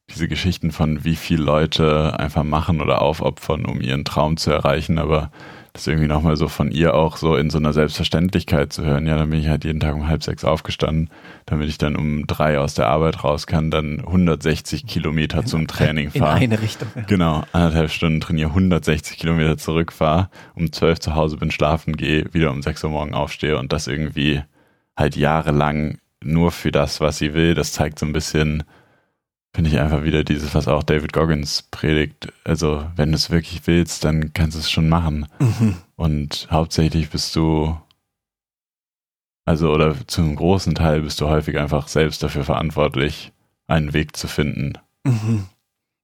[0.09, 4.99] diese Geschichten von wie viele Leute einfach machen oder aufopfern, um ihren Traum zu erreichen,
[4.99, 5.31] aber
[5.73, 9.07] das irgendwie nochmal so von ihr auch so in so einer Selbstverständlichkeit zu hören.
[9.07, 11.09] Ja, dann bin ich halt jeden Tag um halb sechs aufgestanden,
[11.47, 16.11] damit ich dann um drei aus der Arbeit raus kann, dann 160 Kilometer zum Training
[16.13, 16.37] in fahren.
[16.37, 16.89] eine Richtung.
[16.95, 17.01] Ja.
[17.07, 22.51] Genau, anderthalb Stunden trainiere, 160 Kilometer zurückfahre, um zwölf zu Hause bin, schlafen gehe, wieder
[22.51, 24.43] um sechs Uhr morgen aufstehe und das irgendwie
[24.95, 27.55] halt jahrelang nur für das, was sie will.
[27.55, 28.63] Das zeigt so ein bisschen,
[29.53, 32.33] finde ich einfach wieder dieses, was auch David Goggins predigt.
[32.43, 35.27] Also, wenn du es wirklich willst, dann kannst du es schon machen.
[35.39, 35.75] Mhm.
[35.95, 37.77] Und hauptsächlich bist du,
[39.45, 43.31] also, oder zum großen Teil bist du häufig einfach selbst dafür verantwortlich,
[43.67, 44.73] einen Weg zu finden.
[45.03, 45.45] Mhm.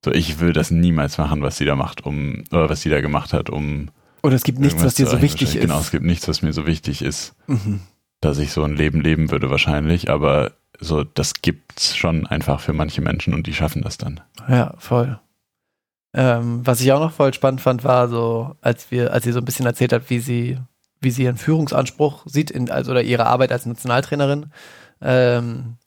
[0.05, 3.01] So, ich will das niemals machen, was sie da macht, um, oder was sie da
[3.01, 3.89] gemacht hat, um.
[4.21, 5.61] Oder es gibt nichts, was dir so wichtig ist.
[5.61, 7.81] Genau, es gibt nichts, was mir so wichtig ist, Mhm.
[8.21, 12.73] dass ich so ein Leben leben würde wahrscheinlich, aber so, das gibt's schon einfach für
[12.73, 14.21] manche Menschen und die schaffen das dann.
[14.47, 15.19] Ja, voll.
[16.13, 19.39] Ähm, was ich auch noch voll spannend fand, war so, als wir, als sie so
[19.39, 20.57] ein bisschen erzählt hat, wie sie,
[21.01, 24.51] wie sie ihren Führungsanspruch sieht, in, also oder ihre Arbeit als Nationaltrainerin.
[25.01, 25.77] Ähm,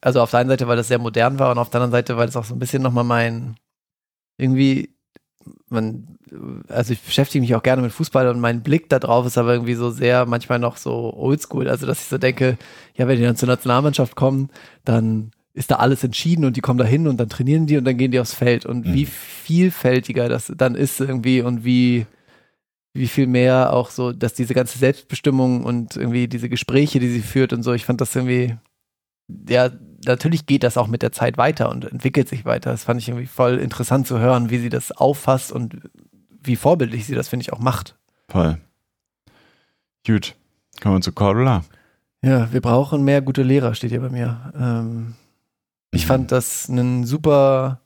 [0.00, 2.16] also auf der einen Seite, weil das sehr modern war und auf der anderen Seite,
[2.16, 3.56] weil es auch so ein bisschen nochmal mein,
[4.36, 4.91] irgendwie,
[5.68, 6.16] man,
[6.68, 9.52] also ich beschäftige mich auch gerne mit Fußball und mein Blick da drauf ist aber
[9.52, 11.68] irgendwie so sehr manchmal noch so oldschool.
[11.68, 12.58] Also, dass ich so denke,
[12.94, 14.50] ja, wenn die dann zur Nationalmannschaft kommen,
[14.84, 17.84] dann ist da alles entschieden und die kommen da hin und dann trainieren die und
[17.84, 18.64] dann gehen die aufs Feld.
[18.64, 18.94] Und Mhm.
[18.94, 22.06] wie vielfältiger das dann ist irgendwie und wie,
[22.94, 27.20] wie viel mehr auch so, dass diese ganze Selbstbestimmung und irgendwie diese Gespräche, die sie
[27.20, 28.56] führt und so, ich fand das irgendwie,
[29.48, 29.70] ja,
[30.06, 32.70] natürlich geht das auch mit der Zeit weiter und entwickelt sich weiter.
[32.70, 35.76] Das fand ich irgendwie voll interessant zu hören, wie sie das auffasst und
[36.42, 37.96] wie vorbildlich sie das, finde ich, auch macht.
[38.28, 38.58] Voll.
[40.06, 40.34] Gut.
[40.80, 41.62] Kommen wir zu Cordula.
[42.22, 44.52] Ja, wir brauchen mehr gute Lehrer, steht hier bei mir.
[44.56, 45.14] Ähm,
[45.92, 47.80] ich fand das einen super,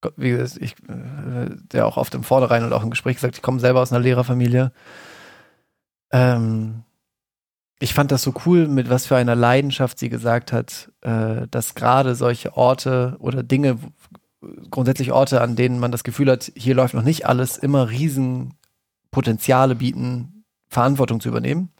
[0.00, 3.36] Gott, wie gesagt, ich, äh, der auch oft im Vornherein und auch im Gespräch gesagt,
[3.36, 4.72] ich komme selber aus einer Lehrerfamilie.
[6.10, 6.82] Ähm,
[7.78, 11.74] ich fand das so cool, mit was für einer Leidenschaft sie gesagt hat, äh, dass
[11.74, 13.78] gerade solche Orte oder Dinge,
[14.70, 18.54] grundsätzlich Orte, an denen man das Gefühl hat, hier läuft noch nicht alles, immer riesen
[19.10, 21.70] Potenziale bieten, Verantwortung zu übernehmen.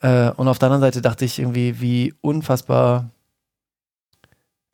[0.00, 3.10] Äh, und auf der anderen Seite dachte ich irgendwie, wie unfassbar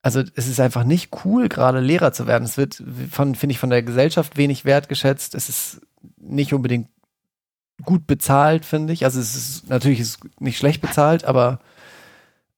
[0.04, 2.42] also es ist einfach nicht cool, gerade Lehrer zu werden.
[2.42, 5.36] Es wird finde ich, von der Gesellschaft wenig wertgeschätzt.
[5.36, 5.80] Es ist
[6.16, 6.88] nicht unbedingt
[7.84, 9.04] gut bezahlt, finde ich.
[9.04, 11.60] Also es ist natürlich ist nicht schlecht bezahlt, aber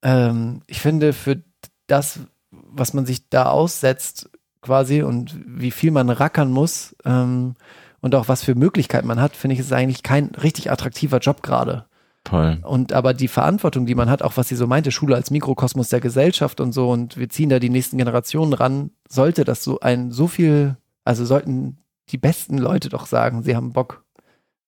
[0.03, 1.43] ähm, ich finde für
[1.87, 4.31] das, was man sich da aussetzt,
[4.65, 7.55] quasi und wie viel man rackern muss ähm,
[8.01, 11.43] und auch was für Möglichkeiten man hat, finde ich, ist eigentlich kein richtig attraktiver Job
[11.43, 11.85] gerade.
[12.25, 12.59] Toll.
[12.63, 15.91] Und aber die Verantwortung, die man hat, auch was sie so meinte, Schule als Mikrokosmos
[15.91, 19.81] der Gesellschaft und so, und wir ziehen da die nächsten Generationen ran, sollte das so
[19.81, 24.04] ein, so viel, also sollten die besten Leute doch sagen, sie haben Bock.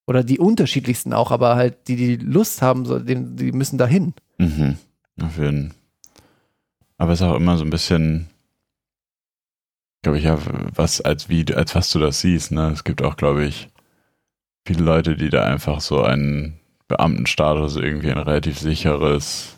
[0.07, 4.15] Oder die unterschiedlichsten auch, aber halt, die die Lust haben, so, die, die müssen dahin.
[4.39, 4.77] Mhm.
[5.21, 5.75] Auf jeden
[6.99, 8.29] Aber es ist auch immer so ein bisschen,
[10.03, 10.39] glaube ich, ja,
[10.75, 12.71] was, als wie, als was du das siehst, ne?
[12.71, 13.69] Es gibt auch, glaube ich,
[14.67, 19.57] viele Leute, die da einfach so einen Beamtenstatus irgendwie ein relativ sicheres,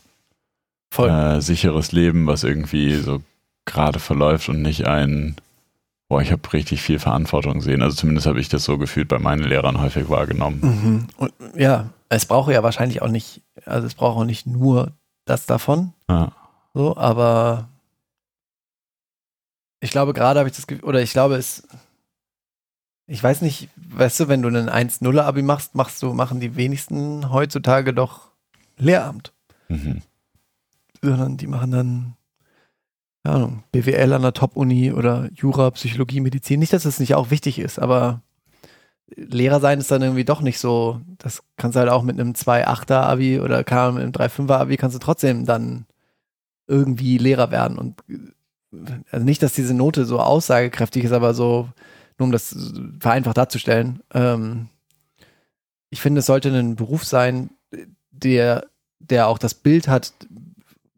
[0.97, 3.23] äh, sicheres Leben, was irgendwie so
[3.67, 5.37] gerade verläuft und nicht ein,
[6.09, 7.83] boah, ich habe richtig viel Verantwortung sehen.
[7.83, 10.61] Also zumindest habe ich das so gefühlt bei meinen Lehrern häufig wahrgenommen.
[10.61, 11.07] Mhm.
[11.17, 14.93] Und, ja, es braucht ja wahrscheinlich auch nicht, also es braucht auch nicht nur
[15.25, 15.93] das davon.
[16.09, 16.33] Ja.
[16.75, 17.69] So, aber
[19.81, 21.67] ich glaube, gerade habe ich das Gefühl, oder ich glaube, es
[23.11, 27.31] ich weiß nicht, weißt du, wenn du einen 1-0-Abi machst, machst du, machen die wenigsten
[27.33, 28.29] heutzutage doch
[28.77, 29.33] Lehramt.
[29.69, 30.03] Mhm.
[31.01, 32.17] Sondern die machen dann,
[33.29, 36.61] Ahnung, BWL an der Top-Uni oder Jura, Psychologie, Medizin.
[36.61, 38.23] Nicht, dass das nicht auch wichtig ist, aber
[39.17, 41.01] Lehrer sein ist dann irgendwie doch nicht so.
[41.19, 45.01] Das kannst du halt auch mit einem 2-8er-Abi oder kann mit einem 3-5er-Abi kannst du
[45.01, 45.87] trotzdem dann
[46.67, 47.79] irgendwie Lehrer werden.
[47.79, 48.03] Und
[49.11, 51.69] also nicht, dass diese Note so aussagekräftig ist, aber so,
[52.19, 52.55] nur um das
[53.01, 54.01] vereinfacht darzustellen.
[54.13, 54.69] Ähm,
[55.91, 57.51] ich finde, es sollte ein Beruf sein,
[58.11, 58.67] der,
[58.99, 60.13] der auch das Bild hat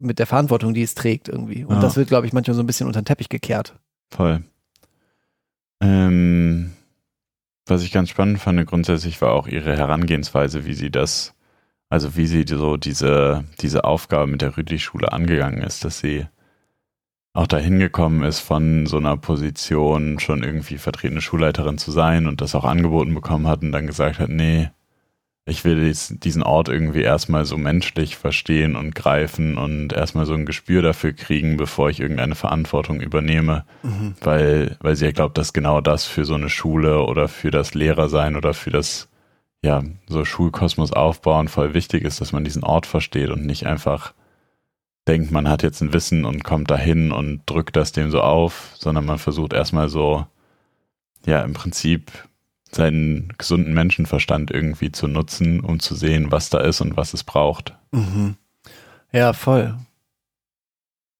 [0.01, 1.63] mit der Verantwortung, die es trägt irgendwie.
[1.63, 1.81] Und ja.
[1.81, 3.75] das wird, glaube ich, manchmal so ein bisschen unter den Teppich gekehrt.
[4.09, 4.43] Voll.
[5.81, 6.71] Ähm,
[7.65, 11.33] was ich ganz spannend fand, grundsätzlich war auch ihre Herangehensweise, wie sie das,
[11.89, 16.25] also wie sie so diese, diese Aufgabe mit der Rüdlich-Schule angegangen ist, dass sie
[17.33, 22.41] auch dahin gekommen ist, von so einer Position schon irgendwie vertretene Schulleiterin zu sein und
[22.41, 24.69] das auch angeboten bekommen hat und dann gesagt hat, nee,
[25.45, 30.45] ich will diesen Ort irgendwie erstmal so menschlich verstehen und greifen und erstmal so ein
[30.45, 34.13] Gespür dafür kriegen, bevor ich irgendeine Verantwortung übernehme, mhm.
[34.21, 37.73] weil, weil sie ja glaubt, dass genau das für so eine Schule oder für das
[37.73, 39.09] Lehrersein oder für das,
[39.63, 44.13] ja, so Schulkosmos aufbauen voll wichtig ist, dass man diesen Ort versteht und nicht einfach
[45.07, 48.73] denkt, man hat jetzt ein Wissen und kommt dahin und drückt das dem so auf,
[48.75, 50.27] sondern man versucht erstmal so,
[51.25, 52.11] ja, im Prinzip
[52.73, 57.23] seinen gesunden Menschenverstand irgendwie zu nutzen, um zu sehen, was da ist und was es
[57.23, 57.75] braucht.
[57.91, 58.35] Mhm.
[59.11, 59.77] Ja, voll.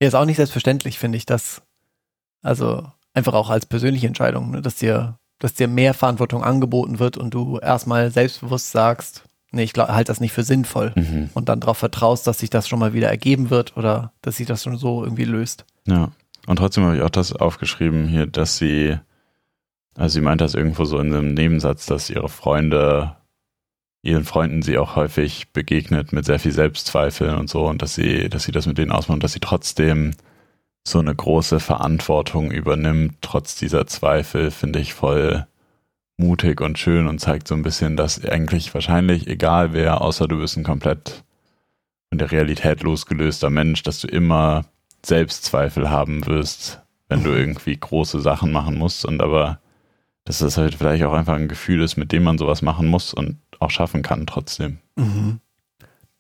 [0.02, 1.62] Ja, ist auch nicht selbstverständlich, finde ich, dass,
[2.42, 7.18] also einfach auch als persönliche Entscheidung, ne, dass dir, dass dir mehr Verantwortung angeboten wird
[7.18, 11.30] und du erstmal selbstbewusst sagst, nee, ich halte das nicht für sinnvoll mhm.
[11.34, 14.48] und dann darauf vertraust, dass sich das schon mal wieder ergeben wird oder dass sich
[14.48, 15.66] das schon so irgendwie löst.
[15.86, 16.12] Ja.
[16.48, 18.98] Und trotzdem habe ich auch das aufgeschrieben hier, dass sie,
[19.96, 23.16] also sie meint das irgendwo so in einem Nebensatz, dass ihre Freunde,
[24.04, 28.30] ihren Freunden sie auch häufig begegnet mit sehr viel Selbstzweifeln und so und dass sie,
[28.30, 30.12] dass sie das mit denen ausmacht und dass sie trotzdem
[30.88, 35.46] so eine große Verantwortung übernimmt, trotz dieser Zweifel, finde ich voll
[36.18, 40.40] mutig und schön und zeigt so ein bisschen, dass eigentlich wahrscheinlich egal wer, außer du
[40.40, 41.24] bist ein komplett
[42.10, 44.66] von der Realität losgelöster Mensch, dass du immer
[45.04, 49.60] Selbstzweifel haben wirst, wenn du irgendwie große Sachen machen musst und aber
[50.26, 53.14] dass das halt vielleicht auch einfach ein Gefühl ist, mit dem man sowas machen muss
[53.14, 54.80] und auch schaffen kann trotzdem.
[54.96, 55.40] Mhm.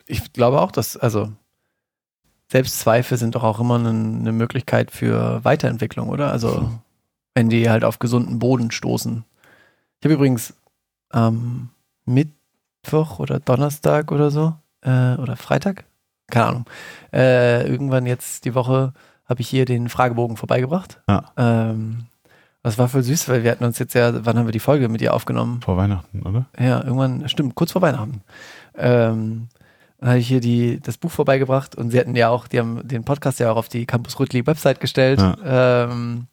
[0.08, 1.32] Ich glaube auch, dass, also
[2.50, 6.32] Selbstzweifel sind doch auch immer eine, eine Möglichkeit für Weiterentwicklung, oder?
[6.32, 6.80] Also mhm.
[7.34, 9.24] wenn die halt auf gesunden Boden stoßen.
[10.00, 10.54] Ich habe übrigens
[11.10, 11.70] am
[12.06, 12.26] ähm,
[12.84, 15.86] Mittwoch oder Donnerstag oder so, äh, oder Freitag,
[16.30, 16.66] keine Ahnung,
[17.14, 18.94] äh, irgendwann jetzt die Woche
[19.26, 21.00] habe ich hier den Fragebogen vorbeigebracht.
[21.08, 21.32] Ja.
[21.38, 22.08] Ähm,
[22.64, 24.88] das war voll süß, weil wir hatten uns jetzt ja, wann haben wir die Folge
[24.90, 25.62] mit ihr aufgenommen?
[25.62, 26.46] Vor Weihnachten, oder?
[26.60, 28.22] Ja, irgendwann, stimmt, kurz vor Weihnachten.
[28.78, 29.48] Ähm,
[30.00, 32.88] dann habe ich hier die, das Buch vorbeigebracht und sie hatten ja auch, die haben
[32.88, 35.20] den Podcast ja auch auf die Campus Rüttli Website gestellt.
[35.20, 35.86] Ja.
[35.86, 36.28] Ähm,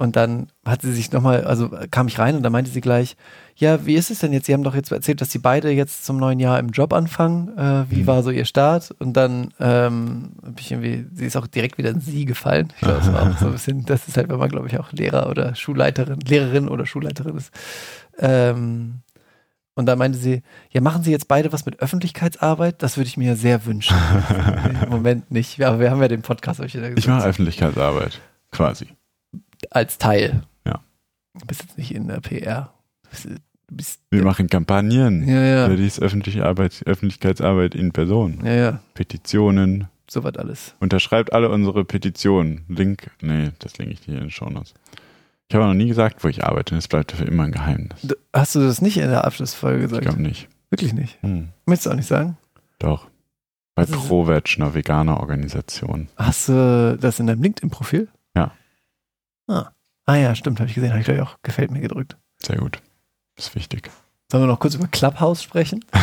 [0.00, 3.16] Und dann hat sie sich nochmal, also kam ich rein und dann meinte sie gleich,
[3.56, 4.46] ja, wie ist es denn jetzt?
[4.46, 7.58] Sie haben doch jetzt erzählt, dass Sie beide jetzt zum neuen Jahr im Job anfangen.
[7.58, 8.06] Äh, wie Mhm.
[8.06, 8.94] war so Ihr Start?
[9.00, 12.68] Und dann ähm, habe ich irgendwie, sie ist auch direkt wieder in Sie gefallen.
[12.76, 14.78] Ich glaube, das war auch so ein bisschen, das ist halt, wenn man, glaube ich,
[14.78, 17.50] auch Lehrer oder Schulleiterin, Lehrerin oder Schulleiterin ist.
[18.20, 19.00] Ähm,
[19.74, 22.82] und dann meinte sie, ja, machen Sie jetzt beide was mit Öffentlichkeitsarbeit?
[22.82, 23.96] Das würde ich mir sehr wünschen.
[24.84, 25.60] Im Moment nicht.
[25.64, 26.74] Aber wir haben ja den Podcast, habe ich.
[26.74, 28.20] Ich mache Öffentlichkeitsarbeit,
[28.52, 28.86] quasi.
[29.70, 30.42] Als Teil.
[30.66, 30.80] Ja.
[31.38, 32.72] Du bist jetzt nicht in der PR.
[33.04, 37.92] Du bist, du bist Wir machen Kampagnen ja, ja, für diese öffentliche Arbeit, Öffentlichkeitsarbeit in
[37.92, 38.40] Person.
[38.44, 39.88] ja, ja, Petitionen.
[40.10, 40.74] soweit alles.
[40.80, 42.64] Unterschreibt alle unsere Petitionen.
[42.68, 44.74] Link, nee, das link ich dir in den Shownotes.
[45.50, 46.74] Ich habe noch nie gesagt, wo ich arbeite.
[46.74, 47.98] Das bleibt für immer ein Geheimnis.
[48.02, 50.06] Du, hast du das nicht in der Abschlussfolge Ich gesagt?
[50.06, 50.48] glaube nicht.
[50.70, 51.16] Wirklich nicht.
[51.22, 52.36] Hm, Möchtest du auch nicht sagen?
[52.78, 53.08] doch.
[53.74, 53.92] Bei ist?
[53.92, 56.08] ProVeg, einer veganer Organisation.
[56.16, 58.08] Hast du das in deinem LinkedIn-Profil?
[59.48, 59.70] Ah.
[60.06, 60.90] ah ja, stimmt, habe ich gesehen.
[60.90, 62.16] Habe ich gleich auch gefällt mir gedrückt.
[62.42, 62.80] Sehr gut.
[63.36, 63.90] ist wichtig.
[64.30, 65.84] Sollen wir noch kurz über Clubhouse sprechen?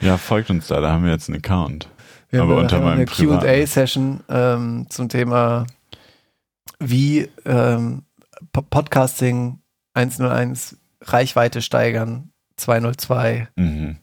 [0.00, 1.88] ja, folgt uns da, da haben wir jetzt einen Account.
[2.30, 3.06] Wir Aber haben, unter meinem eine.
[3.06, 5.66] QA-Session ähm, zum Thema,
[6.78, 8.02] wie ähm,
[8.52, 9.58] Po- Podcasting
[9.94, 13.96] 101 Reichweite steigern, 202 Mhm.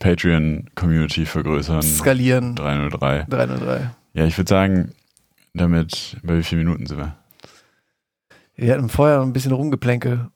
[0.00, 1.82] Patreon-Community vergrößern.
[1.82, 3.26] skalieren, 303.
[3.28, 3.90] 303.
[4.14, 4.92] Ja, ich würde sagen,
[5.54, 7.16] damit, bei wie vielen Minuten sind wir?
[8.54, 10.30] Wir hatten vorher ein bisschen Rumgeplänkel.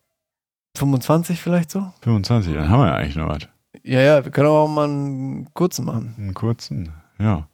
[0.76, 1.92] 25 vielleicht so?
[2.02, 3.48] 25, dann haben wir ja eigentlich noch was.
[3.82, 6.14] Ja, ja, wir können auch mal einen kurzen machen.
[6.18, 7.48] Einen kurzen, ja.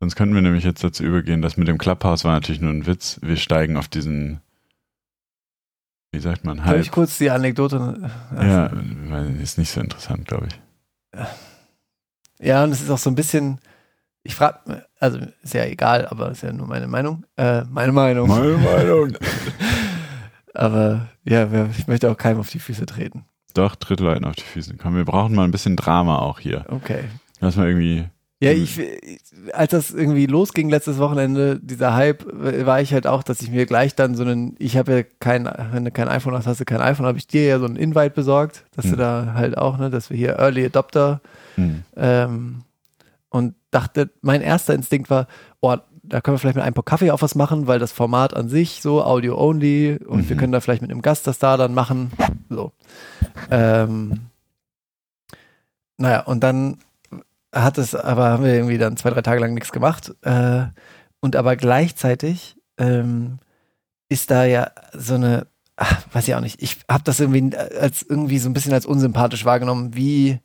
[0.00, 2.86] Sonst könnten wir nämlich jetzt dazu übergehen, das mit dem Clubhouse war natürlich nur ein
[2.86, 3.20] Witz.
[3.22, 4.40] Wir steigen auf diesen,
[6.10, 6.80] wie sagt man, Soll Hype.
[6.80, 8.10] ich kurz die Anekdote?
[8.34, 8.70] Ja,
[9.08, 11.20] weil ist nicht so interessant, glaube ich.
[12.40, 13.60] Ja, und es ist auch so ein bisschen,
[14.24, 17.24] ich frage, also ist ja egal, aber ist ja nur meine Meinung.
[17.36, 18.28] Äh, meine Meinung.
[18.28, 19.12] Meinung.
[20.54, 23.24] Aber ja, ich möchte auch keinem auf die Füße treten.
[23.54, 24.74] Doch, tritt Leuten auf die Füße.
[24.76, 26.64] Komm, wir brauchen mal ein bisschen Drama auch hier.
[26.68, 27.04] Okay.
[27.40, 28.04] Lass mal irgendwie,
[28.40, 28.80] Ja, ich,
[29.52, 32.24] als das irgendwie losging letztes Wochenende, dieser Hype,
[32.66, 35.50] war ich halt auch, dass ich mir gleich dann so einen, ich habe ja kein,
[35.72, 37.76] wenn du kein iPhone hast, hast du kein iPhone, habe ich dir ja so einen
[37.76, 38.98] Invite besorgt, dass du Hm.
[38.98, 41.20] da halt auch, ne, dass wir hier Early Adopter
[41.56, 42.62] hm, ähm,
[43.28, 45.26] und dachte, mein erster Instinkt war,
[45.60, 48.34] oh, da können wir vielleicht mit einem Pop Kaffee auch was machen, weil das Format
[48.34, 50.40] an sich so Audio only und wir Mhm.
[50.40, 52.12] können da vielleicht mit einem Gast das da dann machen.
[52.50, 52.72] So.
[53.50, 54.26] Ähm,
[55.96, 56.78] naja, und dann
[57.54, 60.14] hat es, aber haben wir irgendwie dann zwei, drei Tage lang nichts gemacht.
[60.22, 60.64] Äh,
[61.20, 63.38] und aber gleichzeitig ähm,
[64.08, 68.02] ist da ja so eine, ach, weiß ich auch nicht, ich habe das irgendwie als
[68.02, 70.40] irgendwie so ein bisschen als unsympathisch wahrgenommen, wie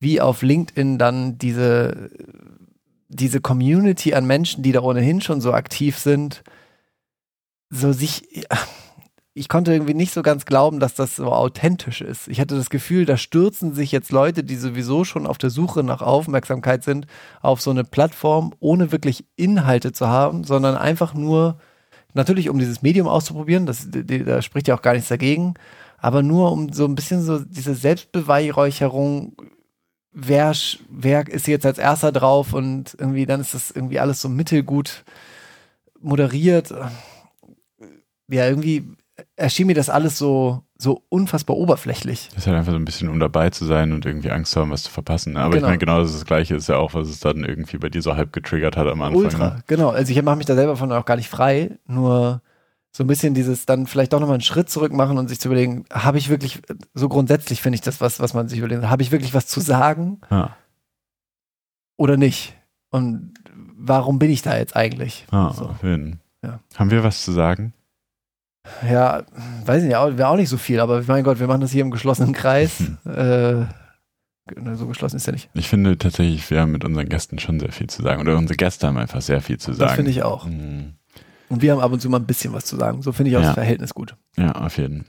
[0.00, 2.10] wie auf LinkedIn dann diese,
[3.08, 6.42] diese Community an Menschen, die da ohnehin schon so aktiv sind,
[7.68, 8.46] so sich,
[9.34, 12.28] ich konnte irgendwie nicht so ganz glauben, dass das so authentisch ist.
[12.28, 15.84] Ich hatte das Gefühl, da stürzen sich jetzt Leute, die sowieso schon auf der Suche
[15.84, 17.06] nach Aufmerksamkeit sind,
[17.42, 21.58] auf so eine Plattform, ohne wirklich Inhalte zu haben, sondern einfach nur,
[22.14, 25.54] natürlich um dieses Medium auszuprobieren, das, da spricht ja auch gar nichts dagegen,
[25.98, 29.36] aber nur um so ein bisschen so diese Selbstbeweihräucherung,
[30.12, 30.52] wer,
[30.88, 35.04] wer ist jetzt als erster drauf und irgendwie dann ist das irgendwie alles so mittelgut
[36.00, 36.72] moderiert.
[38.28, 38.84] Ja, irgendwie
[39.36, 42.28] erschien mir das alles so, so unfassbar oberflächlich.
[42.30, 44.60] Das ist halt einfach so ein bisschen, um dabei zu sein und irgendwie Angst zu
[44.60, 45.34] haben, was zu verpassen.
[45.34, 45.40] ne?
[45.40, 45.66] Aber Genau.
[45.66, 47.88] ich meine, genau das, ist das Gleiche ist ja auch, was es dann irgendwie bei
[47.90, 49.22] dir so halb getriggert hat am Anfang.
[49.22, 49.64] Ultra, Ne?
[49.66, 49.90] genau.
[49.90, 52.40] Also ich mache mich da selber von auch gar nicht frei, nur
[52.92, 55.48] so ein bisschen dieses dann vielleicht doch nochmal einen Schritt zurück machen und sich zu
[55.48, 56.60] überlegen, habe ich wirklich,
[56.94, 59.60] so grundsätzlich finde ich das was, was man sich überlegt, habe ich wirklich was zu
[59.60, 60.56] sagen Ja.
[61.96, 62.56] oder nicht?
[62.90, 63.34] Und
[63.76, 65.26] warum bin ich da jetzt eigentlich?
[65.30, 65.74] Ah, So.
[65.82, 66.20] jeden.
[66.42, 66.58] Ja.
[66.76, 67.74] Haben wir was zu sagen?
[68.88, 69.22] Ja,
[69.64, 71.90] weiß nicht, wäre auch nicht so viel, aber mein Gott, wir machen das hier im
[71.90, 72.80] geschlossenen Kreis.
[72.80, 72.98] Hm.
[73.06, 73.66] Äh,
[74.74, 75.48] so geschlossen ist ja nicht.
[75.54, 78.20] Ich finde tatsächlich, wir haben mit unseren Gästen schon sehr viel zu sagen.
[78.20, 79.86] Oder unsere Gäste haben einfach sehr viel zu sagen.
[79.88, 80.46] Das finde ich auch.
[80.46, 80.94] Mhm.
[81.50, 83.02] Und wir haben ab und zu mal ein bisschen was zu sagen.
[83.02, 83.48] So finde ich auch Ja.
[83.48, 84.16] das Verhältnis gut.
[84.38, 85.04] Ja, auf jeden.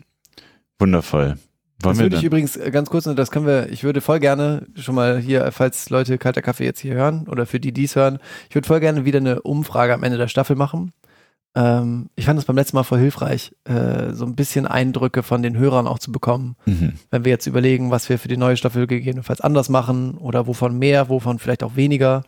[0.79, 1.37] Wundervoll.
[1.83, 4.19] Wollen Das würde ich übrigens äh, ganz kurz, und das können wir, ich würde voll
[4.19, 7.95] gerne schon mal hier, falls Leute kalter Kaffee jetzt hier hören oder für die dies
[7.95, 10.91] hören, ich würde voll gerne wieder eine Umfrage am Ende der Staffel machen.
[11.55, 15.41] Ähm, ich fand das beim letzten Mal voll hilfreich, äh, so ein bisschen Eindrücke von
[15.43, 16.93] den Hörern auch zu bekommen, Mhm.
[17.09, 20.77] wenn wir jetzt überlegen, was wir für die neue Staffel gegebenenfalls anders machen oder wovon
[20.77, 22.23] mehr, wovon vielleicht auch weniger.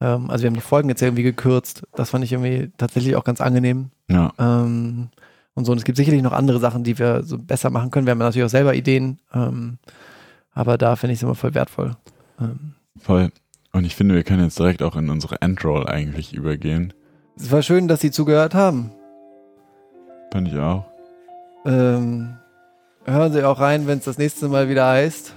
[0.00, 1.82] Ähm, also wir haben die Folgen jetzt irgendwie gekürzt.
[1.94, 3.90] Das fand ich irgendwie tatsächlich auch ganz angenehm.
[4.10, 5.08] Ja, Ähm,
[5.54, 5.72] und so.
[5.72, 8.06] Und es gibt sicherlich noch andere Sachen, die wir so besser machen können.
[8.06, 9.18] Wir haben natürlich auch selber Ideen.
[9.34, 9.78] Ähm,
[10.52, 11.96] aber da finde ich es immer voll wertvoll.
[12.40, 13.30] Ähm, voll.
[13.72, 16.92] Und ich finde, wir können jetzt direkt auch in unsere Endroll eigentlich übergehen.
[17.36, 18.90] Es war schön, dass Sie zugehört haben.
[20.32, 20.84] Fand ich auch.
[21.64, 22.36] Ähm,
[23.04, 25.34] hören Sie auch rein, wenn es das nächste Mal wieder heißt.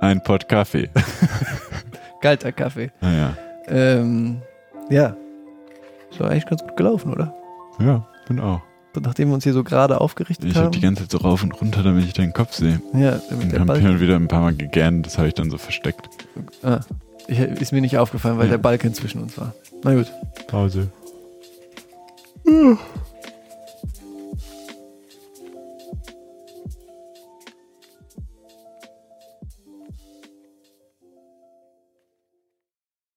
[0.00, 0.90] Ein Pott Kaffee.
[2.20, 2.90] Kalter Kaffee.
[3.00, 3.36] Naja.
[3.68, 4.42] Ähm,
[4.90, 5.16] ja.
[6.10, 7.34] Ist doch eigentlich ganz gut gelaufen, oder?
[7.78, 8.60] Ja, bin auch.
[9.00, 10.72] Nachdem wir uns hier so gerade aufgerichtet Ich habe haben.
[10.72, 12.80] die ganze Zeit so rauf und runter, damit ich deinen Kopf sehe.
[12.92, 13.82] ja, damit der haben Balken.
[13.86, 16.08] hin und wieder ein paar Mal gegähnt, das habe ich dann so versteckt.
[16.62, 16.78] Ah,
[17.26, 18.52] ich, ist mir nicht aufgefallen, weil Ja.
[18.52, 19.52] der Balken zwischen uns war.
[19.82, 20.12] Na gut.
[20.46, 20.88] Pause.
[22.46, 22.76] Uh.